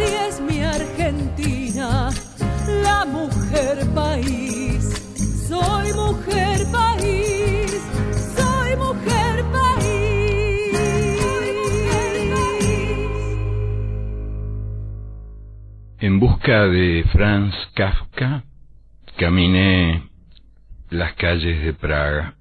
[0.00, 2.08] Así es mi Argentina,
[2.82, 4.82] la mujer país.
[5.46, 7.82] Soy mujer país,
[8.34, 10.72] soy mujer país.
[15.98, 18.44] En busca de Franz Kafka,
[19.18, 20.08] caminé
[20.88, 22.39] las calles de Praga.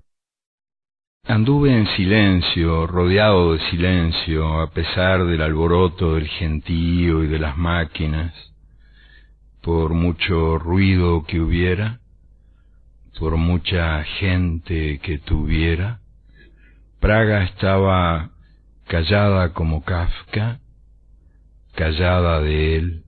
[1.29, 7.55] Anduve en silencio, rodeado de silencio, a pesar del alboroto del gentío y de las
[7.55, 8.33] máquinas,
[9.61, 11.99] por mucho ruido que hubiera,
[13.19, 15.99] por mucha gente que tuviera,
[16.99, 18.31] Praga estaba
[18.87, 20.57] callada como Kafka,
[21.75, 23.03] callada de él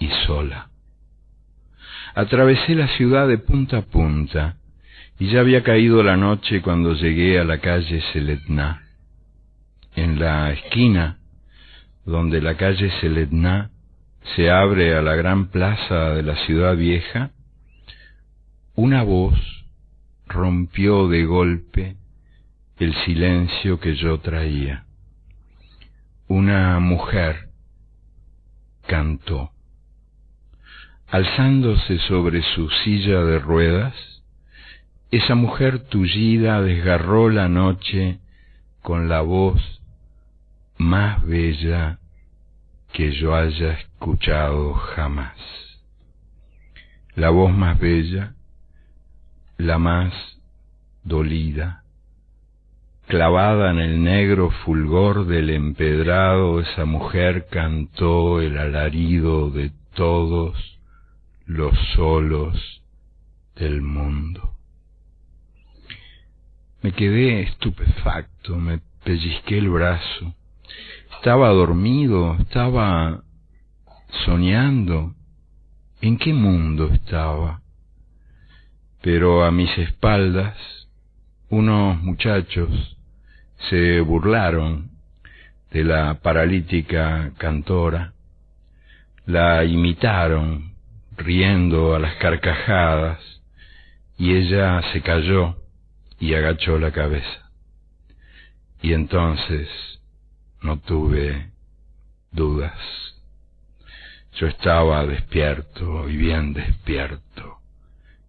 [0.00, 0.70] y sola.
[2.12, 4.56] Atravesé la ciudad de punta a punta,
[5.18, 8.82] y ya había caído la noche cuando llegué a la calle Seletná.
[9.94, 11.18] En la esquina
[12.04, 13.70] donde la calle Seletná
[14.34, 17.30] se abre a la gran plaza de la ciudad vieja,
[18.74, 19.38] una voz
[20.26, 21.96] rompió de golpe
[22.78, 24.84] el silencio que yo traía.
[26.28, 27.48] Una mujer
[28.86, 29.50] cantó.
[31.08, 33.94] Alzándose sobre su silla de ruedas,
[35.10, 38.18] esa mujer tullida desgarró la noche
[38.82, 39.60] con la voz
[40.78, 41.98] más bella
[42.92, 45.36] que yo haya escuchado jamás.
[47.14, 48.34] La voz más bella,
[49.58, 50.12] la más
[51.02, 51.84] dolida,
[53.06, 60.78] clavada en el negro fulgor del empedrado, esa mujer cantó el alarido de todos
[61.46, 62.82] los solos
[63.54, 64.56] del mundo.
[66.82, 70.34] Me quedé estupefacto, me pellizqué el brazo.
[71.16, 73.22] Estaba dormido, estaba
[74.24, 75.14] soñando.
[76.00, 77.62] ¿En qué mundo estaba?
[79.02, 80.56] Pero a mis espaldas
[81.48, 82.96] unos muchachos
[83.70, 84.90] se burlaron
[85.70, 88.12] de la paralítica cantora,
[89.26, 90.74] la imitaron
[91.16, 93.20] riendo a las carcajadas
[94.18, 95.56] y ella se cayó
[96.18, 97.50] y agachó la cabeza.
[98.82, 99.68] Y entonces
[100.62, 101.50] no tuve
[102.30, 102.78] dudas.
[104.34, 107.58] Yo estaba despierto y bien despierto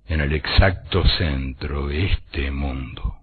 [0.08, 3.18] en el exacto centro de este mundo.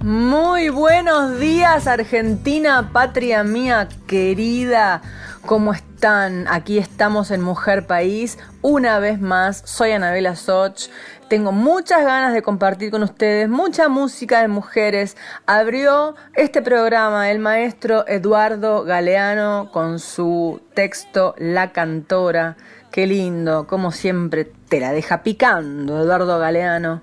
[0.00, 5.02] Muy buenos días Argentina, patria mía querida.
[5.44, 8.38] ¿Cómo Aquí estamos en Mujer País.
[8.62, 10.90] Una vez más, soy Anabela Soch.
[11.28, 15.16] Tengo muchas ganas de compartir con ustedes mucha música de mujeres.
[15.46, 22.56] Abrió este programa el maestro Eduardo Galeano con su texto La Cantora.
[22.92, 27.02] Qué lindo, como siempre te la deja picando Eduardo Galeano.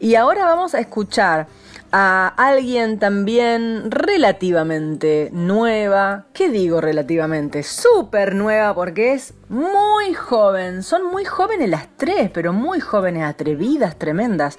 [0.00, 1.46] Y ahora vamos a escuchar
[1.92, 6.24] a alguien también relativamente nueva.
[6.32, 7.62] ¿Qué digo relativamente?
[7.62, 10.82] Súper nueva porque es muy joven.
[10.82, 14.58] Son muy jóvenes las tres, pero muy jóvenes, atrevidas, tremendas.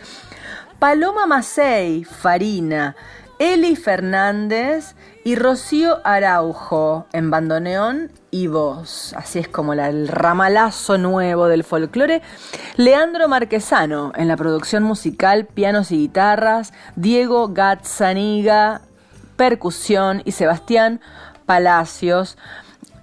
[0.78, 2.96] Paloma Macei, Farina,
[3.40, 9.14] Eli Fernández y Rocío Araujo en bandoneón y voz.
[9.16, 12.24] Así es como el ramalazo nuevo del folclore.
[12.78, 16.74] Leandro Marquesano en la producción musical, pianos y guitarras.
[16.96, 18.82] Diego Gazzaniga,
[19.38, 21.00] percusión y Sebastián
[21.46, 22.40] Palacios.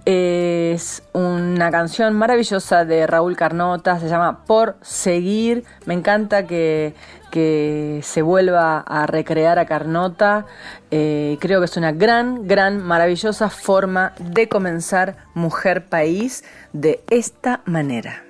[0.03, 5.63] Es una canción maravillosa de Raúl Carnota, se llama Por Seguir.
[5.85, 6.93] Me encanta que,
[7.31, 10.45] se vuelva a recrear a Carnota.
[10.91, 16.43] Eh, creo que es una gran, gran, maravillosa forma de comenzar Mujer País
[16.73, 18.23] de esta manera.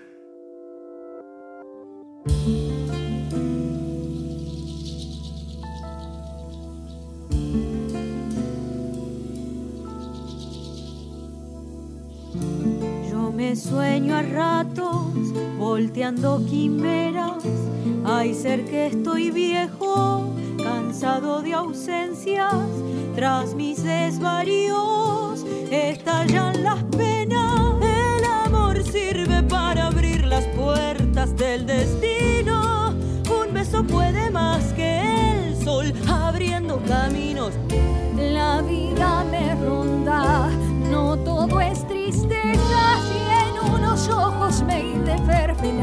[13.42, 17.44] Me sueño a ratos, volteando quimeras.
[18.04, 22.54] Hay ser que estoy viejo, cansado de ausencias.
[23.16, 27.76] Tras mis desvaríos estallan las penas.
[27.82, 32.96] El amor sirve para abrir las puertas del destino.
[33.30, 35.02] Un beso puede más que
[35.34, 37.54] el sol, abriendo caminos.
[38.18, 40.50] La vida me ronda,
[40.90, 42.71] no todo es tristeza
[44.10, 45.78] ojos me interfermen,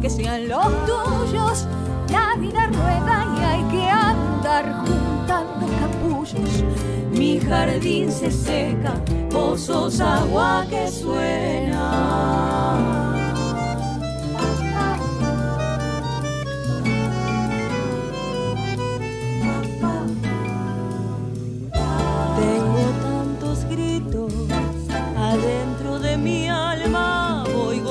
[0.00, 1.66] que sean los tuyos.
[2.10, 6.64] La vida rueda y hay que andar juntando capullos.
[7.10, 8.94] mi jardín se seca,
[9.30, 12.34] pozos agua que suena.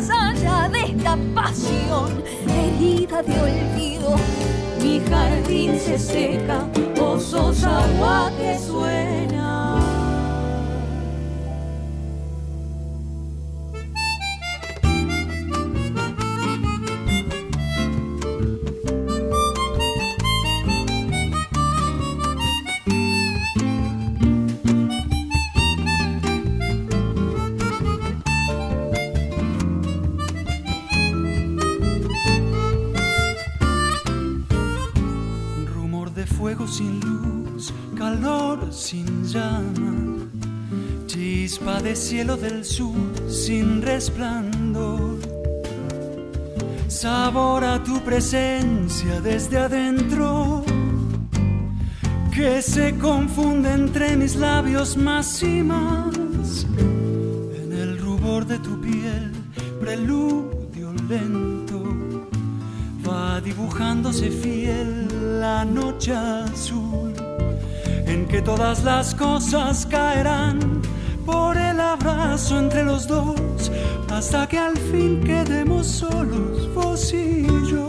[0.00, 4.16] más allá de esta pasión, herida de olvido.
[4.80, 6.66] Mi jardín se seca,
[6.96, 9.39] pozos agua que suena.
[42.10, 45.20] Cielo del sur sin resplandor.
[46.88, 50.64] Sabor a tu presencia desde adentro,
[52.34, 56.66] que se confunde entre mis labios más y más.
[57.62, 59.30] En el rubor de tu piel,
[59.78, 61.80] preludio lento,
[63.08, 67.14] va dibujándose fiel la noche azul,
[68.04, 70.69] en que todas las cosas caerán
[72.50, 73.70] entre los dos,
[74.10, 77.88] hasta que al fin quedemos solos, vos y yo.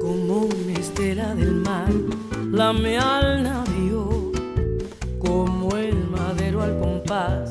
[0.00, 1.92] Como una estela del mar,
[2.50, 4.32] lame al navío,
[5.18, 7.50] como el madero al compás,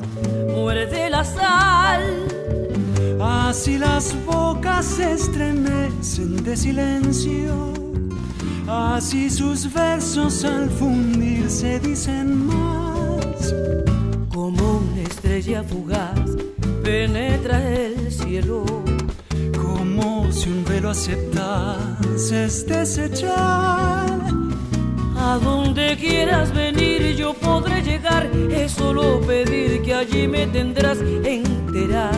[0.54, 2.02] muere de la sal.
[3.20, 7.72] Así las bocas se estremecen de silencio,
[8.66, 12.73] así sus versos al fundirse dicen más
[15.44, 16.30] estrella fugaz
[16.82, 18.64] penetra el cielo.
[19.54, 24.08] Como si un velo aceptase es desechar.
[25.16, 32.10] A donde quieras venir yo podré llegar, es solo pedir que allí me tendrás entera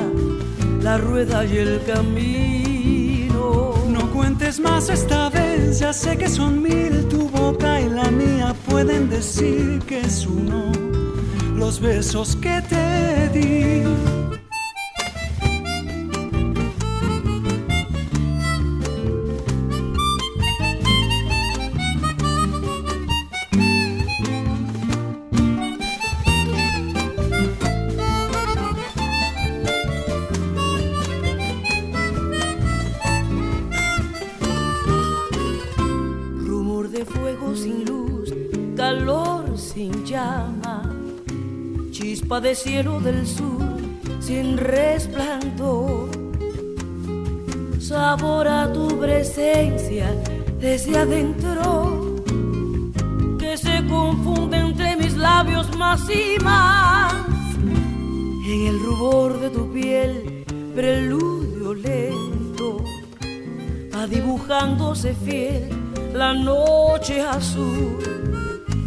[0.80, 3.74] la rueda y el camino.
[3.88, 8.54] No cuentes más esta vez, ya sé que son mil, tu boca y la mía
[8.68, 10.65] pueden decir que es uno
[11.56, 14.15] los besos que te di.
[42.40, 43.62] De cielo del sur
[44.20, 46.10] sin resplandor.
[47.78, 50.14] Sabor a tu presencia
[50.60, 52.16] desde adentro,
[53.38, 57.14] que se confunde entre mis labios más y más.
[58.46, 62.84] En el rubor de tu piel, preludio lento,
[63.94, 65.70] va dibujándose fiel
[66.12, 67.98] la noche azul,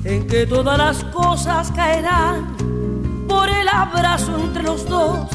[0.03, 2.69] en que todas las cosas caerán
[3.69, 5.27] abrazo entre los dos,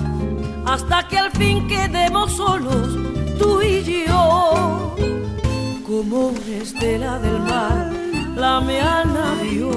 [0.66, 2.88] hasta que al fin quedemos solos,
[3.38, 4.94] tú y yo.
[5.86, 7.92] Como una estela del mar,
[8.36, 9.70] la al navío,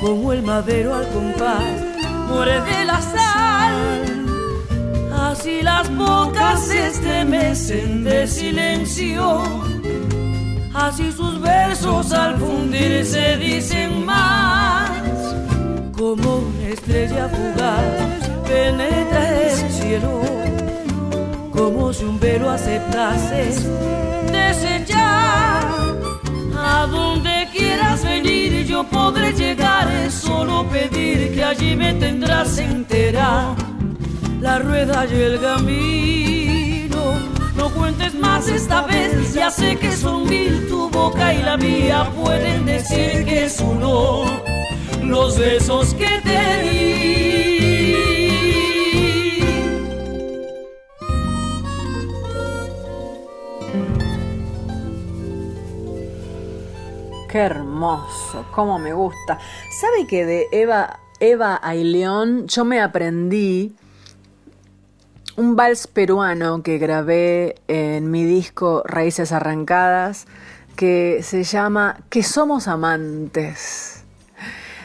[0.00, 1.74] como el madero al compás,
[2.28, 4.26] muere de la sal.
[5.12, 9.42] Así las bocas se estremecen de silencio,
[10.74, 14.99] así sus versos al fundirse dicen más
[16.00, 20.22] como una estrella fugaz penetra el cielo,
[21.52, 23.52] como si un velo aceptase
[24.32, 25.60] desechar.
[26.56, 33.54] A donde quieras venir yo podré llegar, solo pedir que allí me tendrás entera
[34.40, 37.02] la rueda y el camino.
[37.56, 42.10] No cuentes más esta vez, ya sé que son mil, tu boca y la mía
[42.16, 43.60] pueden decir que es
[45.10, 47.00] uno besos que te di.
[57.28, 59.38] Qué hermoso, cómo me gusta.
[59.80, 63.74] ¿Sabe que de Eva, Eva Aileón yo me aprendí
[65.36, 70.26] un vals peruano que grabé en mi disco Raíces Arrancadas
[70.76, 73.99] que se llama Que somos amantes.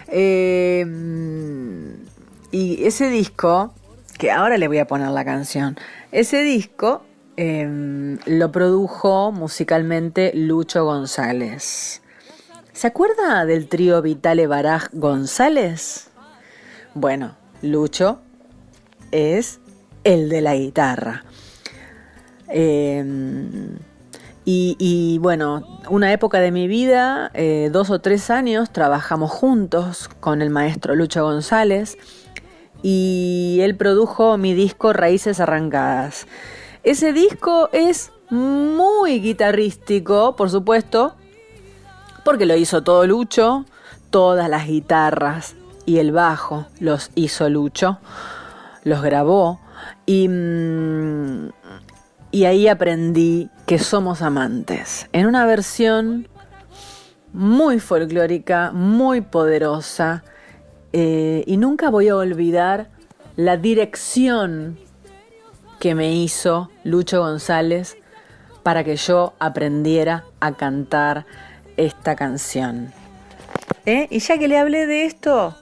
[0.07, 1.95] Em,
[2.51, 3.73] y ese disco,
[4.17, 5.77] que ahora le voy a poner la canción,
[6.11, 7.03] ese disco
[7.37, 12.01] em, lo produjo musicalmente Lucho González.
[12.71, 16.09] ¿Se acuerda del trío Vitale Baraj González?
[16.93, 18.19] Bueno, Lucho
[19.11, 19.59] es
[20.03, 21.23] el de la guitarra.
[22.47, 23.77] Em,
[24.47, 30.43] y, bueno, una época de mi vida, eh, dos o tres años, trabajamos juntos con
[30.43, 31.97] el maestro Lucho González
[32.83, 36.27] y él produjo mi disco Raíces Arrancadas.
[36.83, 41.15] Ese disco es muy guitarrístico, por supuesto,
[42.23, 43.65] porque lo hizo todo Lucho,
[44.11, 45.55] todas las guitarras
[45.87, 47.97] y el bajo los hizo Lucho,
[48.83, 49.59] los grabó
[50.05, 51.49] y, mm,
[52.35, 56.27] y ahí aprendí que somos amantes, en una versión
[57.31, 60.21] muy folclórica, muy poderosa,
[60.91, 62.89] eh, y nunca voy a olvidar
[63.37, 64.77] la dirección
[65.79, 67.95] que me hizo Lucho González
[68.63, 71.25] para que yo aprendiera a cantar
[71.77, 72.91] esta canción.
[73.85, 74.07] ¿Eh?
[74.09, 75.55] Y ya que le hablé de esto,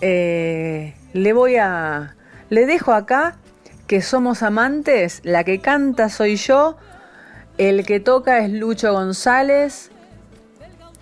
[0.00, 2.16] eh, le voy a.
[2.48, 3.36] Le dejo acá
[3.86, 6.76] que somos amantes, la que canta soy yo,
[7.58, 9.90] el que toca es Lucho González,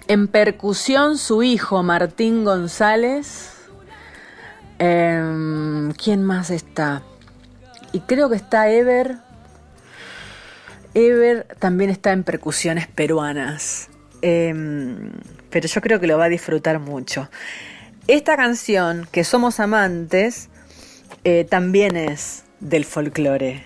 [0.07, 3.51] en percusión su hijo Martín González.
[4.79, 7.03] Em, ¿Quién más está?
[7.93, 9.17] Y creo que está Ever.
[10.93, 13.89] Ever también está en percusiones peruanas.
[14.21, 15.13] Em,
[15.51, 17.29] pero yo creo que lo va a disfrutar mucho.
[18.07, 20.51] Esta canción, que somos amantes,
[21.25, 23.63] eh, también es del folclore,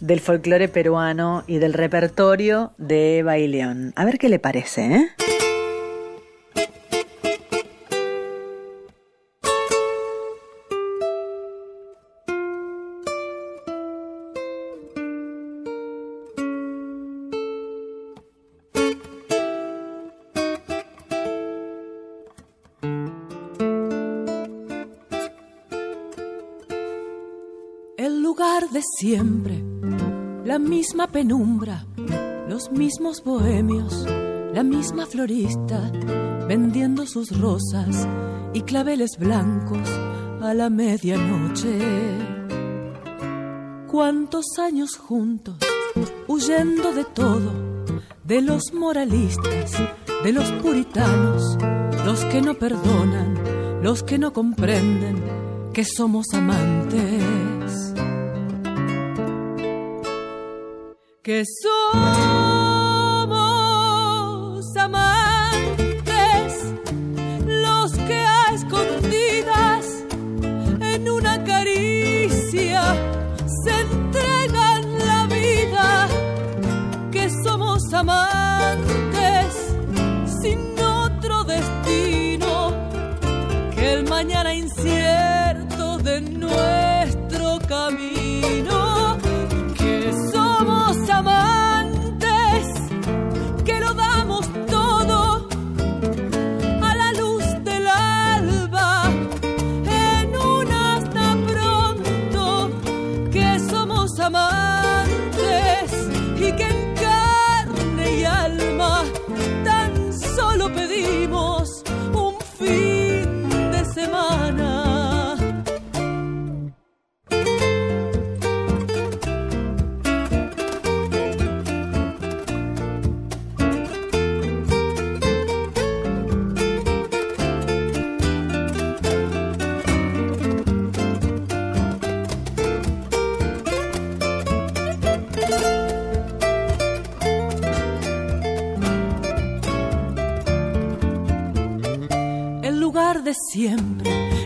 [0.00, 3.92] del folclore peruano y del repertorio de Eva y León.
[3.96, 5.27] A ver qué le parece, ¿eh?
[28.96, 29.62] Siempre,
[30.44, 31.86] la misma penumbra,
[32.48, 34.04] los mismos bohemios,
[34.52, 35.90] la misma florista,
[36.48, 38.08] vendiendo sus rosas
[38.52, 39.88] y claveles blancos
[40.40, 41.78] a la medianoche.
[43.86, 45.58] ¿Cuántos años juntos,
[46.26, 47.84] huyendo de todo,
[48.24, 49.72] de los moralistas,
[50.24, 51.56] de los puritanos,
[52.04, 55.22] los que no perdonan, los que no comprenden
[55.72, 57.57] que somos amantes?
[61.28, 61.77] Que somos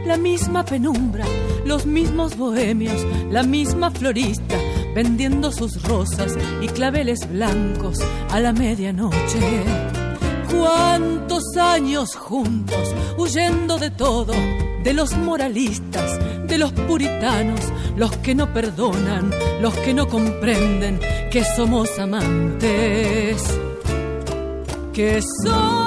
[0.06, 1.26] la misma penumbra,
[1.66, 4.56] los mismos bohemios, la misma florista,
[4.94, 7.98] vendiendo sus rosas y claveles blancos
[8.30, 9.64] a la medianoche.
[10.50, 14.32] Cuántos años juntos, huyendo de todo,
[14.82, 17.60] de los moralistas, de los puritanos,
[17.96, 20.98] los que no perdonan, los que no comprenden
[21.30, 23.42] que somos amantes,
[24.94, 25.81] que somos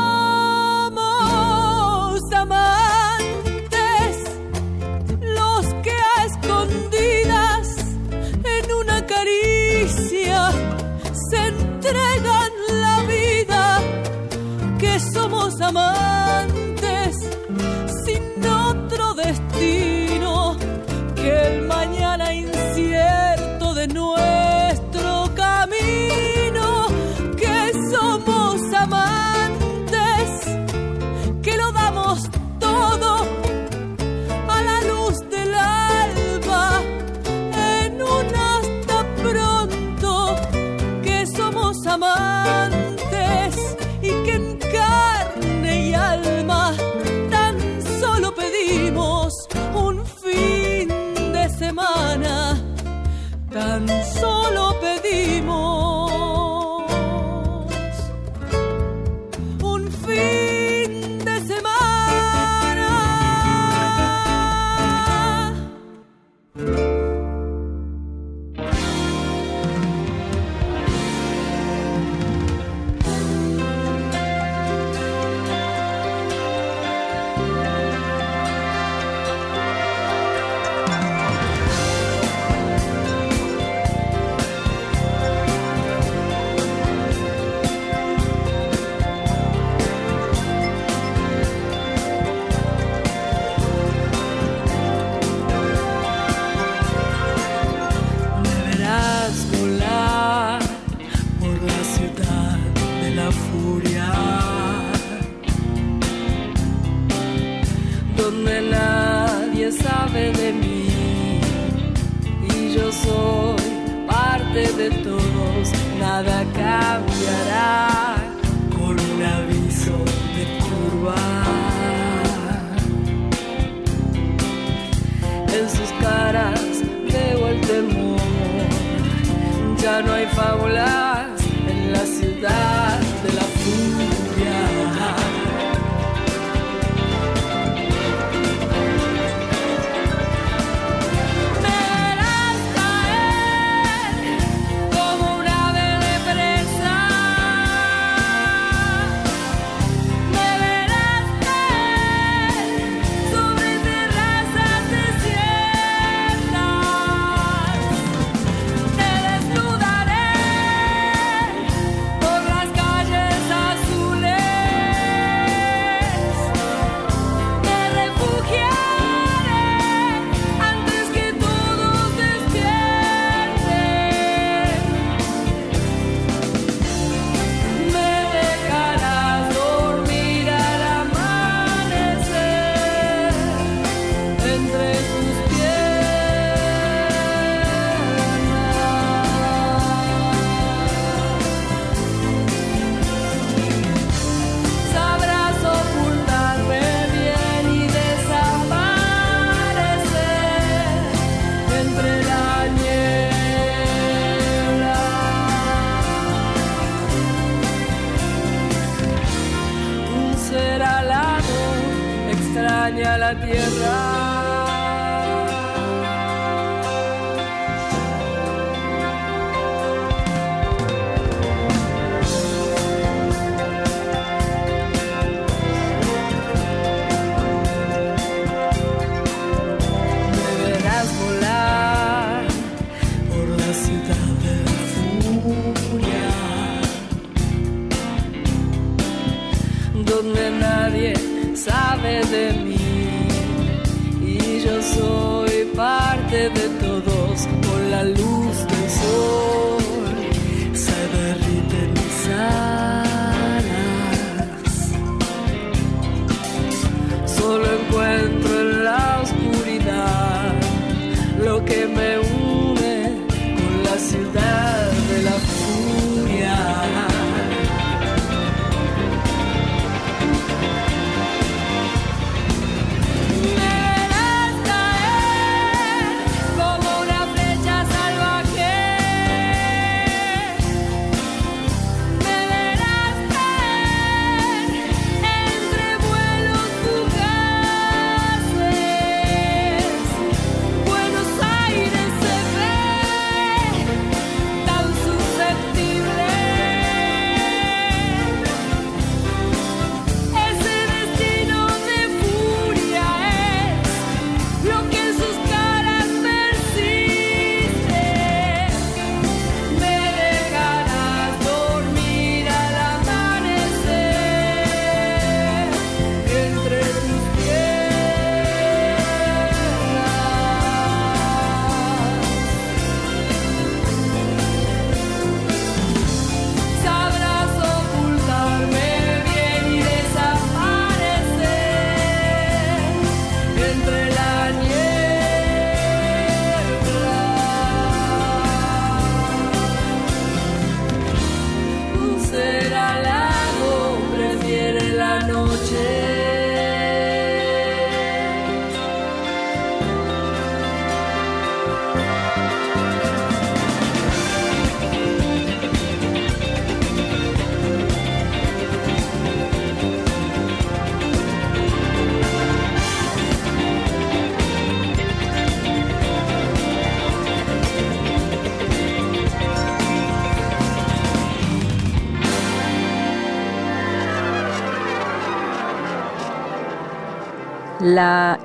[15.66, 16.25] 那么。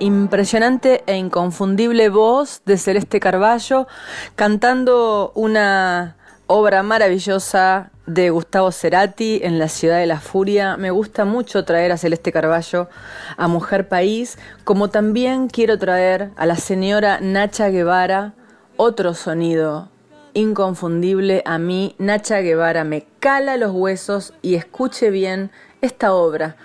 [0.01, 3.87] Impresionante e inconfundible voz de Celeste Carballo
[4.35, 10.77] cantando una obra maravillosa de Gustavo Cerati en la ciudad de la furia.
[10.77, 12.89] Me gusta mucho traer a Celeste Carballo
[13.37, 18.35] a Mujer País, como también quiero traer a la señora Nacha Guevara,
[18.77, 19.91] otro sonido
[20.35, 21.95] inconfundible a mí.
[21.99, 25.51] Nacha Guevara me cala los huesos y escuche bien
[25.83, 26.57] esta obra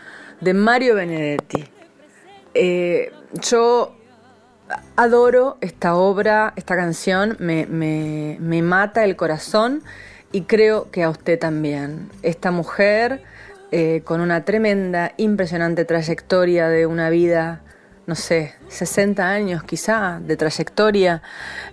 [0.41, 1.74] de Mario Benedetti.
[2.55, 3.93] Eh, yo
[4.95, 9.83] adoro esta obra, esta canción, me, mata el corazón
[10.31, 12.09] y creo que a usted también.
[12.23, 13.23] Esta mujer
[13.71, 17.61] eh, con una tremenda, impresionante trayectoria de una vida,
[18.07, 21.21] no sé, 60 años quizá de trayectoria,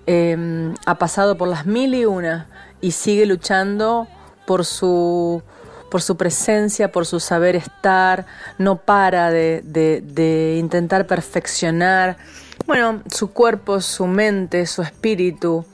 [0.07, 2.49] eh, ha pasado por las mil y una
[2.81, 4.09] y sigue luchando
[4.47, 5.43] por su
[5.93, 8.25] por su presencia, por su saber estar,
[8.57, 12.17] no para de, intentar perfeccionar,
[12.67, 15.67] bueno, su cuerpo, su mente, su espíritu.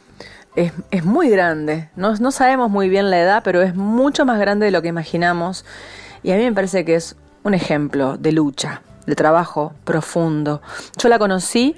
[0.57, 4.67] Es, muy grande, no, no sabemos muy bien la edad, pero es mucho más grande
[4.67, 5.65] de lo que imaginamos
[6.25, 10.61] y a mí me parece que es un ejemplo de lucha, de trabajo profundo.
[11.01, 11.77] Yo la conocí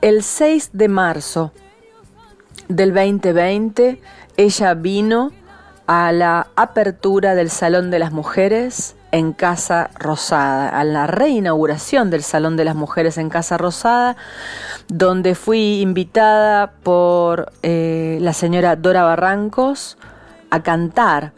[0.00, 1.50] el 6 de marzo
[2.68, 4.00] del 2020,
[4.36, 5.32] ella vino
[5.86, 12.22] a la apertura del Salón de las Mujeres en Casa Rosada, a la reinauguración del
[12.22, 14.16] Salón de las Mujeres en Casa Rosada,
[14.88, 19.98] donde fui invitada por eh, la señora Dora Barrancos
[20.50, 21.32] a cantar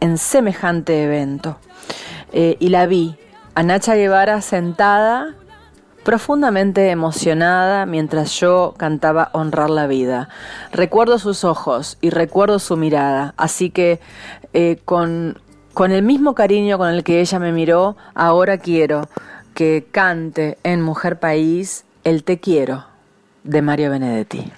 [0.00, 1.58] en semejante evento.
[2.32, 3.16] Eh, y la vi
[3.54, 5.34] a Nacha Guevara sentada
[6.04, 10.28] profundamente emocionada mientras yo cantaba Honrar la vida.
[10.72, 14.00] Recuerdo sus ojos y recuerdo su mirada, así que
[14.52, 15.38] eh, con,
[15.74, 19.08] con el mismo cariño con el que ella me miró, ahora quiero
[19.54, 22.86] que cante en Mujer País el Te quiero
[23.44, 24.52] de Mario Benedetti.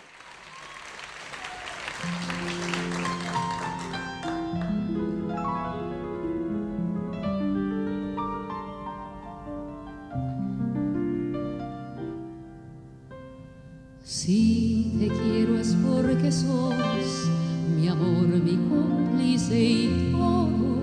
[14.25, 17.29] Si te quiero es porque sos
[17.77, 20.79] mi amor, mi cómplice y todo.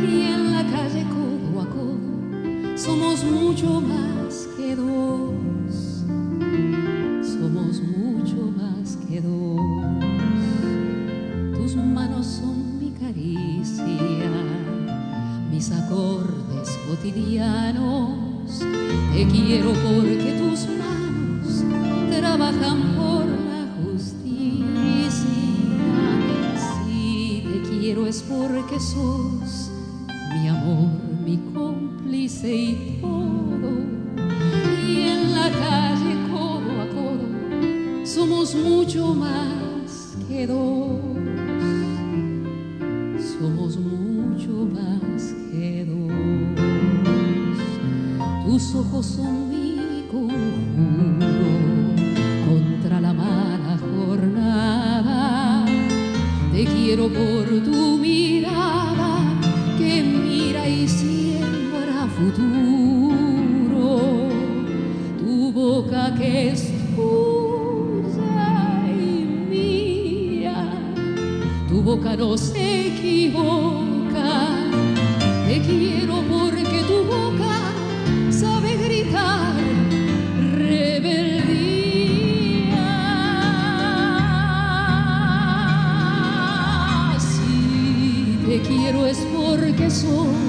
[0.00, 1.98] Y en la calle codo a codo
[2.76, 6.04] somos mucho más que dos.
[7.26, 9.60] Somos mucho más que dos.
[11.56, 14.30] Tus manos son mi caricia,
[15.50, 18.60] mis acordes cotidianos.
[19.12, 20.93] Te quiero porque tus manos
[22.20, 25.10] trabajan por la justicia.
[26.84, 29.70] Si te quiero es porque sos
[30.32, 30.90] mi amor,
[31.24, 33.70] mi cómplice y todo.
[34.86, 41.00] Y en la calle codo a codo somos mucho más que dos.
[43.38, 46.12] Somos mucho más que dos.
[48.46, 49.53] Tus ojos son
[72.12, 74.46] no se equivoca,
[75.48, 77.56] te quiero porque tu boca
[78.30, 79.54] sabe gritar
[80.52, 81.64] rebeldía.
[88.68, 90.43] quiero es porque sos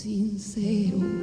[0.00, 1.19] sincero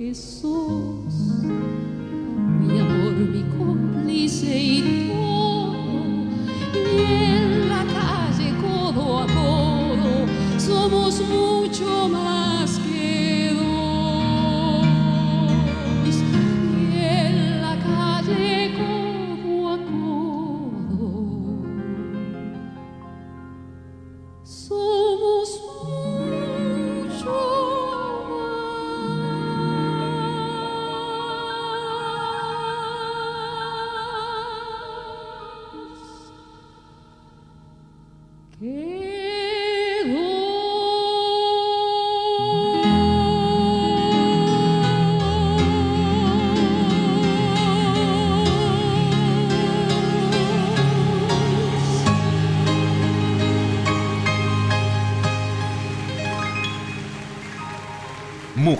[0.00, 1.12] Jesús,
[2.58, 5.74] mi amor, mi cómplice y todo,
[6.74, 10.26] y en la calle codo a codo
[10.58, 12.29] somos mucho más.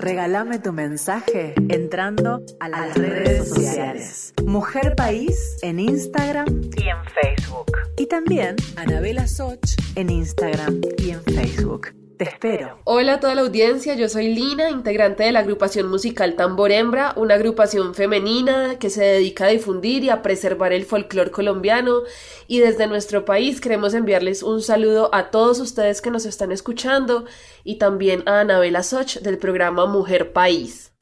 [0.00, 3.52] Regálame tu mensaje entrando a las, redes, sociales.
[4.08, 4.32] sociales.
[4.46, 7.70] Mujer País en Instagram y en Facebook.
[7.98, 11.99] Y también Anabela Soch en Instagram y en Facebook.
[12.20, 12.78] Te espero.
[12.84, 17.14] Hola a toda la audiencia, yo soy Lina, integrante de la agrupación musical Tambor Hembra,
[17.16, 22.02] una agrupación femenina que se dedica a difundir y a preservar el folclor colombiano.
[22.46, 27.24] Y desde nuestro país queremos enviarles un saludo a todos ustedes que nos están escuchando
[27.64, 30.92] y también a Anabela Soch del programa Mujer País.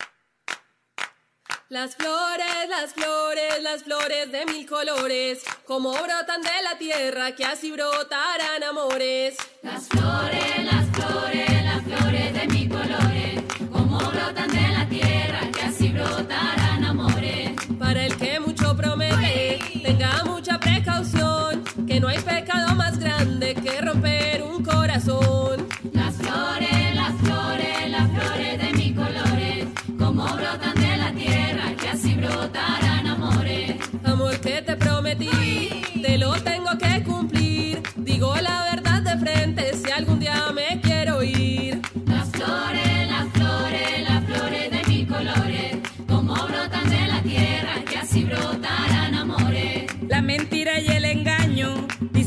[1.71, 7.45] Las flores, las flores, las flores de mil colores, como brotan de la tierra, que
[7.45, 9.37] así brotarán amores.
[9.63, 15.61] Las flores, las flores, las flores de mil colores, como brotan de la tierra, que
[15.61, 17.51] así brotarán amores.
[17.79, 23.79] Para el que mucho promete, tenga mucha precaución, que no hay pecado más grande que
[23.83, 25.38] romper un corazón.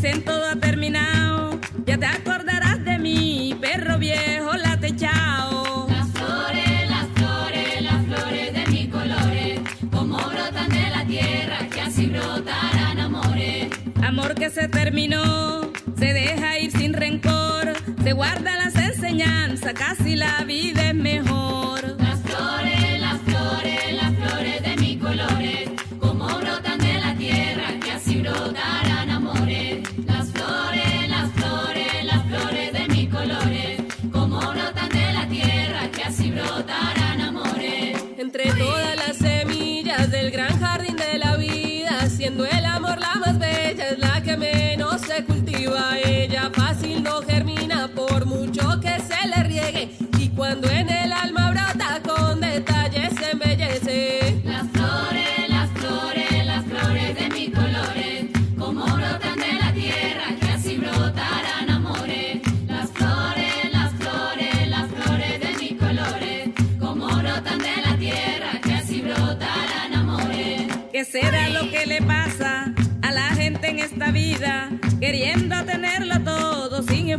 [0.01, 5.87] dicen todo ha terminado, ya te acordarás de mí, perro viejo late chao.
[5.89, 9.59] Las flores, las flores, las flores de mis colores,
[9.91, 13.69] como brotan de la tierra, que así brotarán amores.
[14.03, 17.73] Amor que se terminó, se deja ir sin rencor,
[18.03, 21.90] se guarda las enseñanzas, casi la vida es mejor.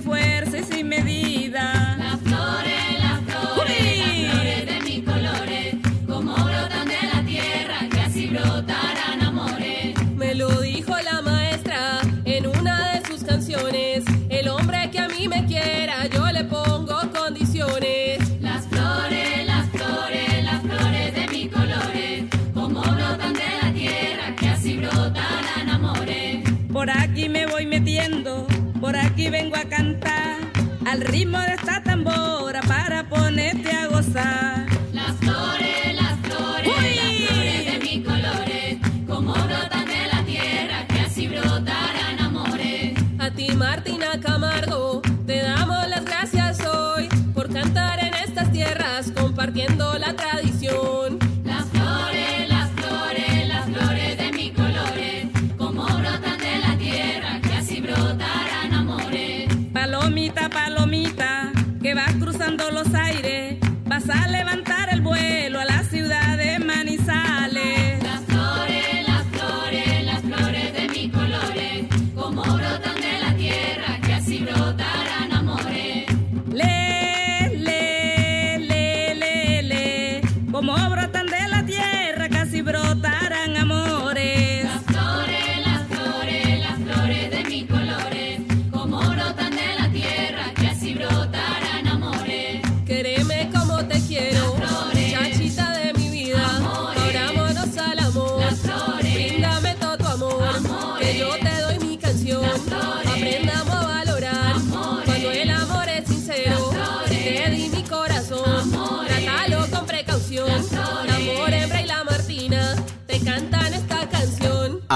[0.02, 1.41] esfuerces y me digas.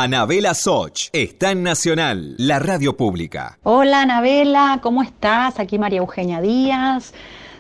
[0.07, 3.59] Anabela Soch está en Nacional, la radio pública.
[3.65, 5.59] Hola Anabela, ¿cómo estás?
[5.59, 7.13] Aquí María Eugenia Díaz,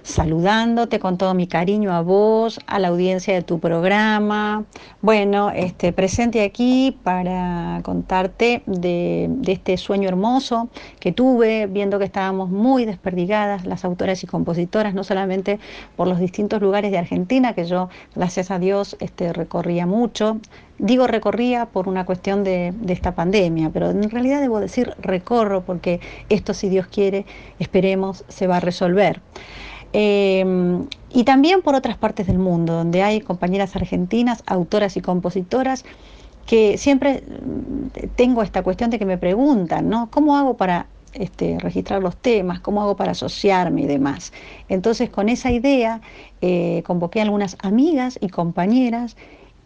[0.05, 4.64] saludándote con todo mi cariño a vos, a la audiencia de tu programa.
[5.03, 10.68] Bueno, este, presente aquí para contarte de, este sueño hermoso
[11.01, 15.59] que tuve, viendo que estábamos muy desperdigadas las autoras y compositoras, no solamente
[15.97, 20.38] por los distintos lugares de Argentina, que yo, gracias a Dios, este, recorría mucho.
[20.79, 26.01] Digo recorría por una cuestión de, esta pandemia, pero en realidad debo decir recorro porque
[26.29, 27.24] esto, si Dios quiere,
[27.59, 29.20] esperemos, se va a resolver.
[29.93, 30.45] Eh,
[31.11, 35.85] y también por otras partes del mundo, donde hay compañeras argentinas, autoras y compositoras,
[36.47, 40.11] que siempre mm, tengo esta cuestión de que me preguntan, ¿no?
[40.11, 42.61] ¿Cómo hago para este, registrar los temas?
[42.61, 44.33] ¿Cómo hago para asociarme y demás?
[44.68, 46.01] Entonces, con esa idea,
[46.41, 49.16] eh, convoqué a algunas amigas y compañeras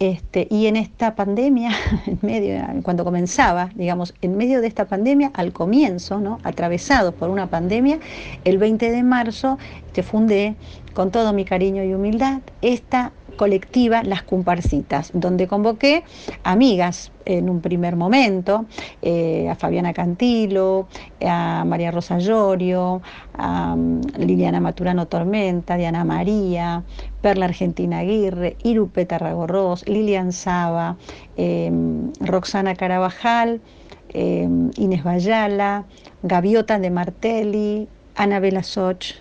[0.01, 1.73] este, y en esta pandemia,
[2.07, 6.39] en medio, cuando comenzaba, digamos, en medio de esta pandemia, al comienzo, ¿no?
[6.43, 7.99] atravesados por una pandemia,
[8.45, 9.59] el 20 de marzo
[9.93, 10.57] te fundé
[10.95, 16.05] con todo mi cariño y humildad esta colectiva Las Comparsitas, donde convoqué
[16.45, 18.67] amigas en un primer momento,
[19.01, 20.89] eh, a Fabiana Cantilo,
[21.27, 23.01] a María Rosa Llorio,
[23.39, 26.83] a um, Liliana Maturano Tormenta, Diana María,
[27.23, 30.99] Perla Argentina Aguirre, Irupe Tarragorros, Lilian Saba,
[31.39, 31.73] eh,
[32.21, 33.63] Roxana Carabajal,
[34.11, 35.87] eh, Inés Bayala,
[36.23, 39.15] Gaviota de Martelli, Anabela Soch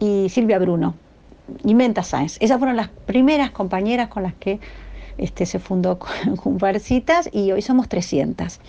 [0.00, 1.07] y Silvia Bruno
[1.64, 2.36] y Menta Sáenz.
[2.40, 4.60] Esas fueron las primeras compañeras con las que
[5.18, 5.98] este, se fundó
[6.42, 8.60] Comparsitas y hoy somos 300,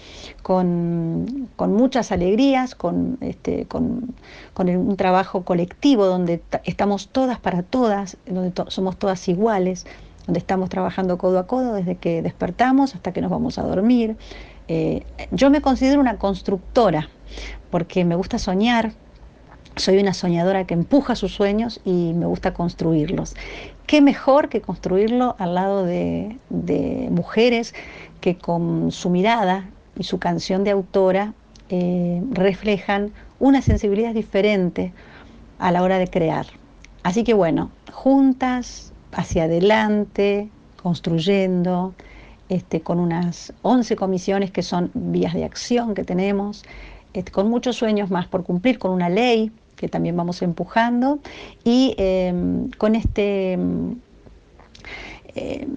[0.41, 4.15] con, con muchas alegrías, con, este, con,
[4.53, 9.85] con un trabajo colectivo donde estamos todas para todas, donde somos todas iguales,
[10.25, 14.17] donde estamos trabajando codo a codo desde que despertamos hasta que nos vamos a dormir.
[14.67, 17.09] Eh, yo me considero una constructora
[17.71, 18.93] porque me gusta soñar,
[19.75, 23.35] soy una soñadora que empuja sus sueños y me gusta construirlos.
[23.87, 26.37] ¿Qué mejor que construirlo al lado de,
[27.11, 27.73] mujeres
[28.21, 31.33] que con su mirada y su canción de autora
[31.69, 34.93] eh, reflejan una sensibilidad diferente
[35.57, 36.45] a la hora de crear?
[37.03, 40.49] Así que bueno, juntas, hacia adelante,
[40.81, 41.93] construyendo,
[42.49, 46.63] este, con unas 11 comisiones que son vías de acción que tenemos,
[47.31, 51.19] con muchos sueños más por cumplir, con una ley que también vamos empujando
[51.63, 52.33] y eh,
[52.77, 53.57] con este
[55.35, 55.67] eh,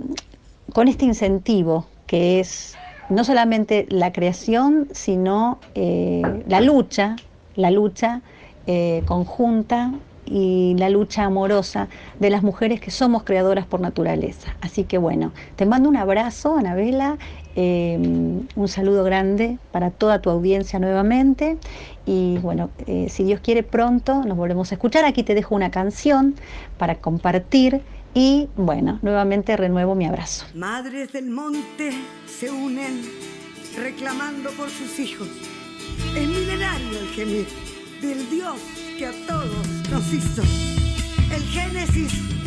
[0.73, 2.75] con este incentivo que es
[3.09, 7.17] no solamente la creación sino eh, la lucha
[7.55, 8.23] la lucha
[8.67, 9.93] eh, conjunta
[10.25, 11.89] y la lucha amorosa
[12.21, 14.57] de las mujeres que somos creadoras por naturaleza.
[14.61, 17.19] Así que bueno, te mando un abrazo, Anabela,
[17.57, 21.59] eh, un saludo grande para toda tu audiencia nuevamente
[22.07, 25.05] y bueno, eh, si Dios quiere pronto nos volvemos a escuchar.
[25.05, 26.35] Aquí te dejo una canción
[26.79, 27.83] para compartir
[28.15, 30.47] y bueno, nuevamente renuevo mi abrazo.
[30.55, 31.93] Madres del monte
[32.27, 33.03] se unen
[33.77, 35.29] reclamando por sus hijos.
[36.17, 37.47] Es milenario el gemir
[38.01, 38.57] del Dios
[38.99, 40.43] que a todos nos hizo.
[41.35, 42.42] El Génesis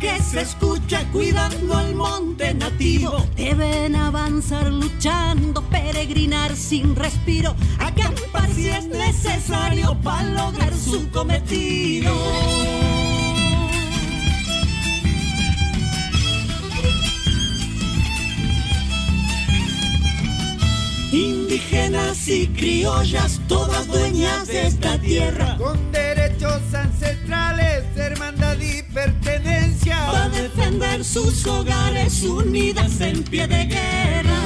[0.00, 3.24] que se escucha cuidando el monte nativo.
[3.36, 12.12] Deben avanzar luchando, peregrinar sin respiro, acampar si es necesario para lograr su cometido.
[21.10, 25.56] Indígenas y criollas, todas dueñas de esta tierra.
[25.56, 29.96] Con derechos ancestrales, hermandad y pertenencia.
[30.04, 34.38] Para defender sus hogares unidas en pie de guerra.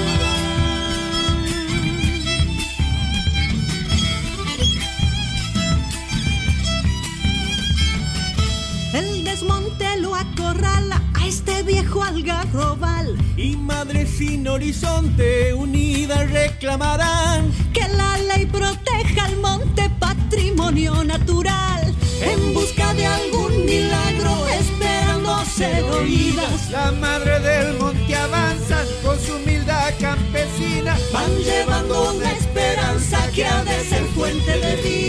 [8.94, 13.16] El desmonte lo acorrala a este viejo algarrobal.
[13.36, 21.94] Y madres sin horizonte unidas reclamarán que la ley proteja el monte patrimonio natural.
[22.22, 26.70] En busca de algún milagro, esperando ser oídas.
[26.70, 30.96] La madre del monte avanza con su humildad campesina.
[31.12, 35.01] Van llevando una esperanza que ha de ser fuente de vida.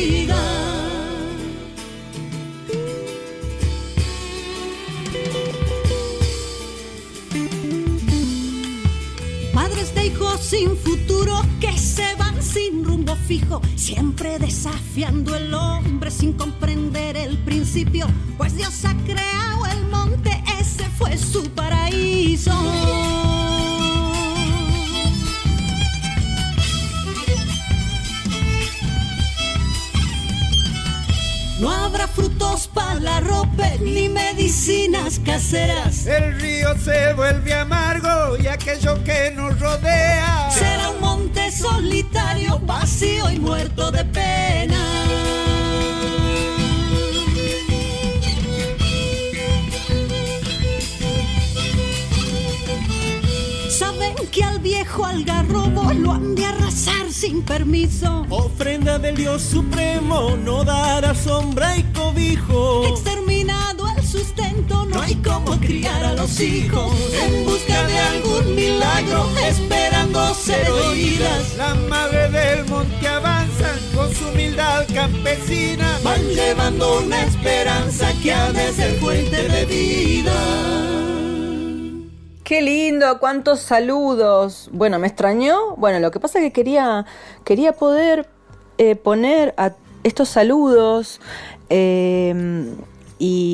[10.54, 17.40] Sin futuro que se van sin rumbo fijo, siempre desafiando el hombre sin comprender el
[17.40, 18.06] principio,
[18.38, 22.54] pues Dios ha creado el monte, ese fue su paraíso.
[31.60, 36.06] No habrá frutos para la ropa ni medicinas caseras.
[36.06, 37.63] El río se vuelve
[38.04, 44.78] amargo y aquello que nos rodea Será un monte solitario, vacío y muerto de pena.
[53.70, 58.26] Saben que al viejo algarrobo lo han de arrasar sin permiso.
[58.30, 62.84] Ofrenda del Dios Supremo no dará sombra y cobijo.
[64.94, 66.94] No hay como criar a los hijos.
[67.24, 71.56] En busca de algún milagro, esperando ser oídas.
[71.58, 76.00] La madre del monte avanzan con su humildad campesina.
[76.04, 80.34] Van llevando una esperanza que ha de ser fuente de vida.
[82.44, 84.70] Qué lindo, cuántos saludos.
[84.74, 85.76] Bueno, me extrañó.
[85.78, 87.06] Bueno, lo que pasa es que quería,
[87.46, 88.30] quería poder
[88.78, 89.74] eh, poner a
[90.04, 91.22] estos saludos
[91.70, 92.76] eh,
[93.18, 93.53] y,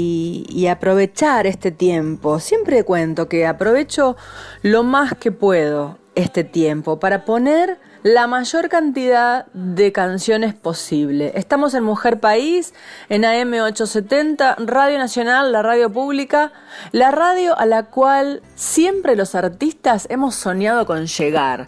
[0.50, 2.39] y aprovechar este tiempo.
[2.39, 4.18] Siempre cuento que aprovecho
[4.62, 11.34] lo más que puedo este tiempo para poner la mayor cantidad de canciones posible.
[11.36, 12.74] Estamos en Mujer País,
[13.10, 16.52] en AM870, Radio Nacional, la radio pública,
[16.91, 21.68] la radio a la cual siempre los artistas hemos soñado con llegar.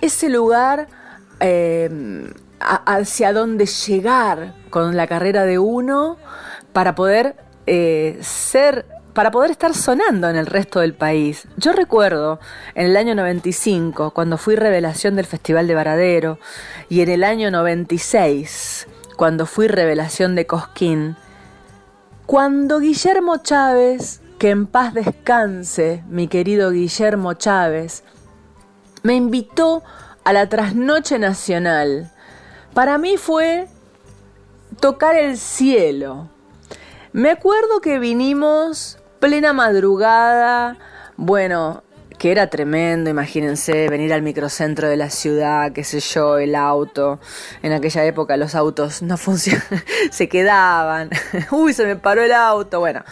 [0.00, 0.86] Ese lugar
[2.60, 6.16] a- hacia donde llegar con la carrera de uno
[6.72, 7.34] para poder
[7.66, 11.46] eh, ser para poder estar sonando en el resto del país.
[11.56, 12.40] Yo recuerdo
[12.74, 16.38] en el año 95, cuando fui revelación del Festival de Varadero,
[16.88, 21.16] y en el año 96, cuando fui revelación de Cosquín,
[22.26, 28.04] cuando Guillermo Chávez, que en paz descanse, mi querido Guillermo Chávez,
[29.02, 29.82] me invitó
[30.24, 32.10] a la trasnoche nacional.
[32.72, 33.68] Para mí fue
[34.80, 36.28] tocar el cielo.
[37.12, 40.78] Me acuerdo que vinimos plena madrugada,
[41.18, 41.82] bueno,
[42.18, 47.20] que era tremendo, imagínense, venir al microcentro de la ciudad, qué sé yo, el auto.
[47.62, 51.10] En aquella época los autos no funcionaban, se quedaban.
[51.50, 52.80] Uy, se me paró el auto.
[52.80, 53.04] Bueno,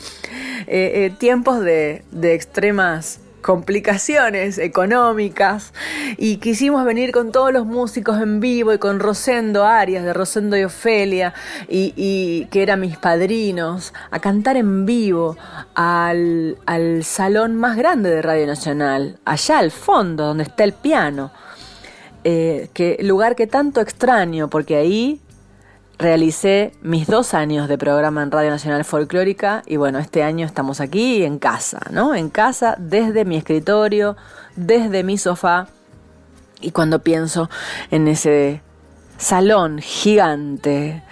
[0.67, 5.73] eh, eh, tiempos de, de extremas complicaciones económicas
[6.17, 10.57] y quisimos venir con todos los músicos en vivo y con Rosendo Arias de Rosendo
[10.57, 11.35] y Ofelia
[11.69, 15.37] y, que eran mis padrinos a cantar en vivo
[15.75, 21.31] al, al salón más grande de Radio Nacional, allá al fondo donde está el piano,
[22.25, 25.21] eh, que lugar que tanto extraño porque ahí
[26.01, 30.81] realicé mis dos años de programa en Radio Nacional Folclórica y bueno, este año estamos
[30.81, 32.15] aquí en casa, ¿no?
[32.15, 34.17] En casa, desde mi escritorio,
[34.57, 35.69] desde mi sofá
[36.63, 37.51] y cuando pienso
[37.91, 38.63] en ese
[39.19, 41.03] salón gigante,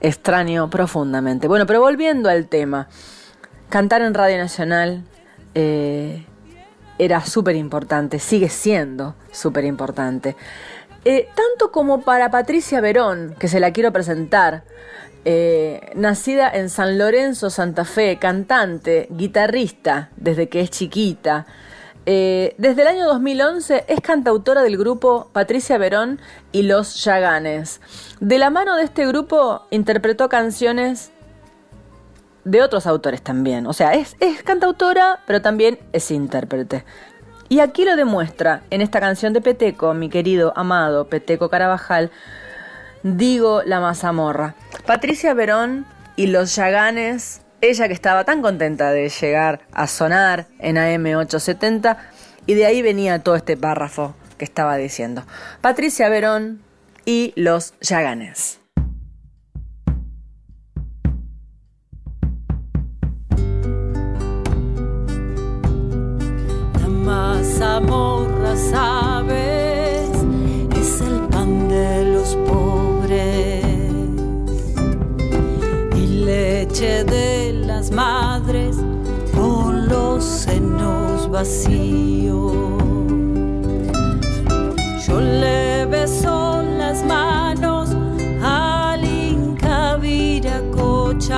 [0.00, 1.48] extraño profundamente.
[1.48, 2.88] Bueno, pero volviendo al tema,
[3.70, 5.02] cantar en Radio Nacional
[5.54, 6.26] eh,
[6.98, 10.36] era súper importante, sigue siendo súper importante.
[11.08, 14.64] Eh, tanto como para Patricia Verón, que se la quiero presentar,
[15.24, 21.46] eh, nacida en San Lorenzo, Santa Fe, cantante, guitarrista desde que es chiquita.
[22.06, 27.80] Eh, desde el año 2011 es cantautora del grupo Patricia Verón y Los Yaganes.
[28.18, 31.12] De la mano de este grupo interpretó canciones
[32.42, 33.68] de otros autores también.
[33.68, 36.84] O sea, es, es cantautora, pero también es intérprete.
[37.48, 42.10] Y aquí lo demuestra en esta canción de Peteco, mi querido amado Peteco Carabajal,
[43.02, 44.56] Digo la mazamorra.
[44.84, 45.86] Patricia Verón
[46.16, 51.98] y los Yaganes, ella que estaba tan contenta de llegar a sonar en AM870,
[52.46, 55.22] y de ahí venía todo este párrafo que estaba diciendo.
[55.60, 56.60] Patricia Verón
[57.04, 58.58] y los Yaganes.
[67.06, 70.10] Mazamorra, sabes,
[70.80, 73.64] es el pan de los pobres.
[75.94, 78.76] Y leche de las madres
[79.32, 82.52] con los senos vacíos.
[85.06, 87.90] Yo le beso las manos
[88.42, 91.36] al Inca Viracocha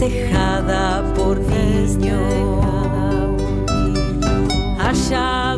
[0.00, 2.20] festejada por niños.
[4.78, 5.49] Allá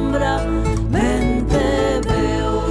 [0.00, 0.42] sombra
[0.90, 2.70] mente veo.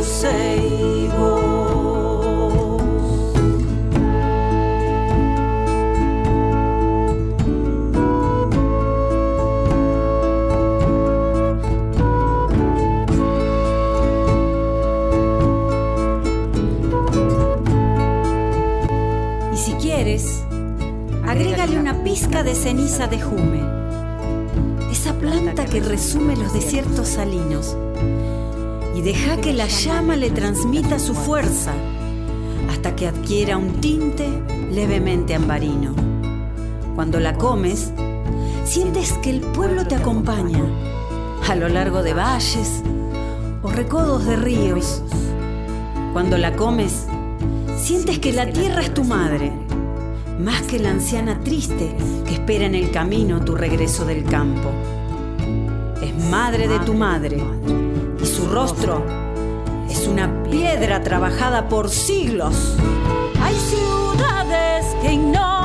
[19.51, 20.43] Y si quieres,
[21.25, 23.78] agrégale una pizca de ceniza de jume,
[25.69, 27.77] que resume los desiertos salinos,
[28.95, 31.73] y deja que la llama le transmita su fuerza
[32.69, 34.27] hasta que adquiera un tinte
[34.71, 35.93] levemente ambarino.
[36.95, 37.91] Cuando la comes,
[38.65, 40.63] sientes que el pueblo te acompaña
[41.47, 42.83] a lo largo de valles
[43.61, 45.01] o recodos de ríos.
[46.13, 47.05] Cuando la comes,
[47.77, 49.51] sientes que la tierra es tu madre,
[50.39, 51.95] más que la anciana triste
[52.25, 54.69] que espera en el camino tu regreso del campo.
[56.29, 57.43] Madre de tu madre
[58.21, 59.03] y su rostro
[59.89, 62.77] es una piedra trabajada por siglos.
[63.41, 65.58] Hay ciudades que ignoran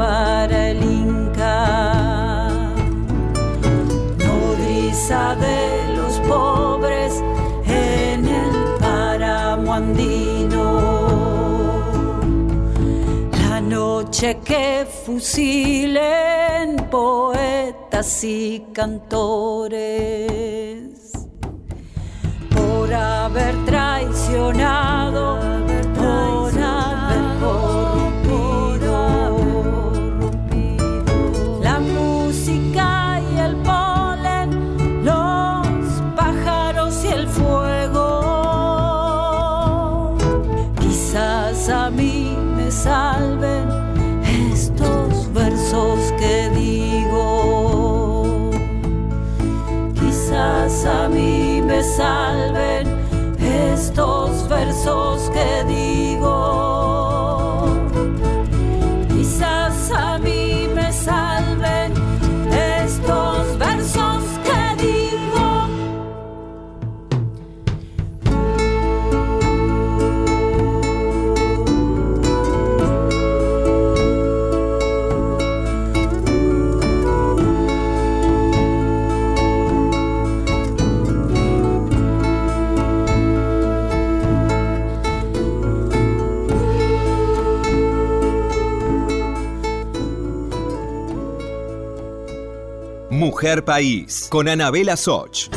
[0.00, 2.48] para el Inca
[4.26, 7.22] nodriza de los pobres
[7.66, 10.64] en el páramo andino.
[13.42, 19.82] La noche que fusilen poetas y cantores
[22.56, 25.49] por haber traicionado,
[93.40, 95.48] Mujer País con Anabela Soch.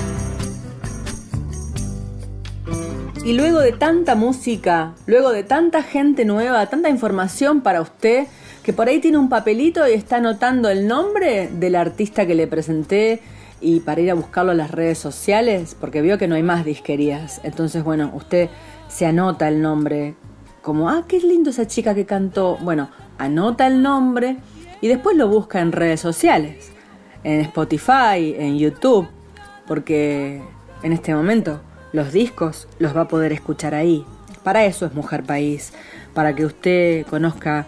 [3.25, 8.27] Y luego de tanta música, luego de tanta gente nueva, tanta información para usted,
[8.63, 12.47] que por ahí tiene un papelito y está anotando el nombre del artista que le
[12.47, 13.19] presenté
[13.59, 16.63] y para ir a buscarlo en las redes sociales, porque vio que no hay más
[16.63, 17.41] disquerías.
[17.43, 18.49] Entonces, bueno, usted
[18.87, 20.15] se anota el nombre,
[20.61, 22.57] como, ah, qué lindo esa chica que cantó.
[22.61, 24.37] Bueno, anota el nombre
[24.79, 26.72] y después lo busca en redes sociales,
[27.23, 29.07] en Spotify, en YouTube,
[29.67, 30.41] porque
[30.83, 31.61] en este momento
[31.91, 34.05] los discos los va a poder escuchar ahí.
[34.43, 35.73] Para eso es Mujer País,
[36.13, 37.67] para que usted conozca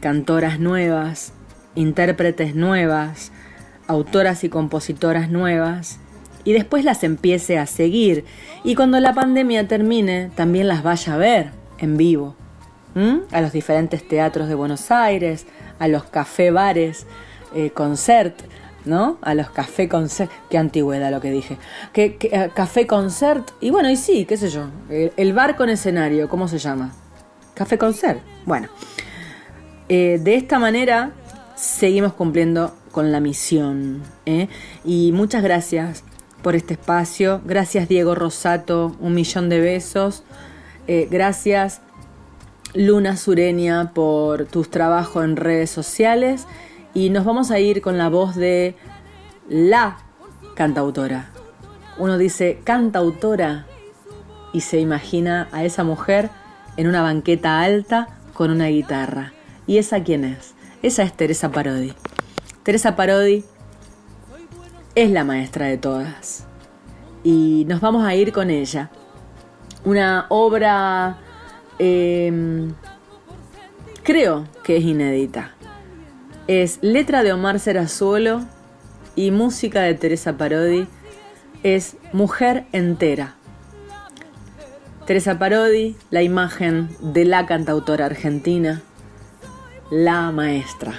[0.00, 1.32] cantoras nuevas,
[1.74, 3.32] intérpretes nuevas,
[3.86, 5.98] autoras y compositoras nuevas,
[6.44, 8.24] y después las empiece a seguir.
[8.64, 12.36] Y cuando la pandemia termine, también las vaya a ver en vivo.
[13.30, 15.46] A los diferentes teatros de Buenos Aires,
[15.78, 17.06] a los café bares,
[17.54, 18.34] eh, concert,
[18.84, 19.18] ¿no?
[19.22, 20.30] A los café concert.
[20.50, 21.58] Qué antigüedad lo que dije.
[21.92, 23.50] Que, eh, café concert.
[23.60, 24.66] Y bueno, y sí, qué sé yo.
[24.88, 26.92] El, el bar con escenario, ¿cómo se llama?
[27.54, 28.20] Café concert.
[28.46, 28.68] Bueno.
[29.88, 31.12] Eh, de esta manera
[31.54, 34.02] seguimos cumpliendo con la misión.
[34.26, 34.48] ¿eh?
[34.84, 36.04] Y muchas gracias
[36.42, 37.40] por este espacio.
[37.44, 40.24] Gracias Diego Rosato, un millón de besos.
[40.88, 41.80] Gracias
[42.74, 46.46] Luna Sureña por tus trabajos en redes sociales.
[46.94, 48.76] Y nos vamos a ir con la voz de
[49.48, 49.98] la
[50.54, 51.30] cantautora.
[51.98, 53.66] Uno dice cantautora
[54.52, 56.30] y se imagina a esa mujer
[56.76, 59.32] en una banqueta alta con una guitarra.
[59.66, 60.54] ¿Y esa quién es?
[60.82, 61.94] Esa es Teresa Parodi.
[62.62, 63.44] Teresa Parodi
[64.94, 66.46] es la maestra de todas.
[67.24, 68.90] Y nos vamos a ir con ella.
[69.84, 71.18] Una obra,
[71.78, 72.70] eh,
[74.02, 75.52] creo que es inédita.
[76.48, 78.42] Es letra de Omar Serazuelo
[79.14, 80.88] y música de Teresa Parodi.
[81.62, 83.36] Es Mujer entera.
[85.06, 88.82] Teresa Parodi, la imagen de la cantautora argentina,
[89.92, 90.94] la maestra.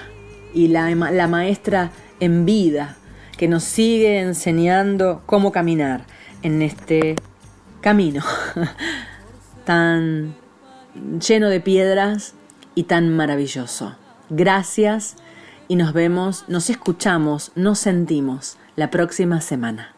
[0.53, 1.91] Y la, la maestra
[2.21, 2.95] en vida,
[3.37, 6.05] que nos sigue enseñando cómo caminar
[6.41, 7.15] en este
[7.81, 8.23] camino
[9.65, 10.35] tan
[11.19, 12.33] lleno de piedras
[12.75, 13.97] y tan maravilloso.
[14.29, 15.17] Gracias
[15.67, 19.93] y nos vemos, nos escuchamos, nos sentimos la próxima semana.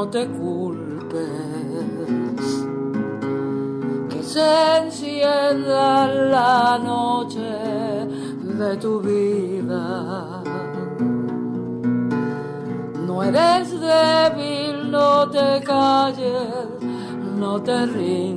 [0.00, 1.20] No te culpes.
[4.08, 7.50] Que se encienda la noche
[8.60, 10.42] de tu vida.
[13.06, 16.64] No eres débil, no te calles,
[17.38, 18.29] no te rindas.